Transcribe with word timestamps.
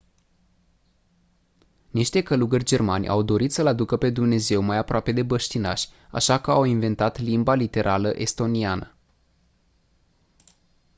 niște 1.91 2.21
călugări 2.23 2.63
germani 2.63 3.07
au 3.07 3.21
dorit 3.23 3.51
să 3.51 3.61
îl 3.61 3.67
aducă 3.67 3.97
pe 3.97 4.09
dumnezeu 4.09 4.61
mai 4.61 4.77
aproape 4.77 5.11
de 5.11 5.23
băștinași 5.23 5.89
așa 6.11 6.39
că 6.41 6.51
au 6.51 6.63
inventat 6.63 7.17
limba 7.19 7.53
literală 7.53 8.13
estoniană 8.15 8.93